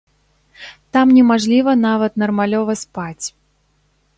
[0.95, 3.25] Там не мажліва нават нармалёва спаць.